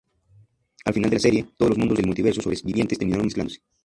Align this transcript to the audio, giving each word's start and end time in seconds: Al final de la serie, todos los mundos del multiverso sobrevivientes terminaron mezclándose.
Al 0.85 0.95
final 0.95 1.11
de 1.11 1.17
la 1.17 1.21
serie, 1.21 1.45
todos 1.57 1.69
los 1.69 1.77
mundos 1.77 1.95
del 1.97 2.07
multiverso 2.07 2.41
sobrevivientes 2.41 2.97
terminaron 2.97 3.25
mezclándose. 3.27 3.59